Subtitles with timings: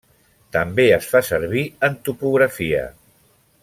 [0.55, 2.85] També es fa servir en topografia.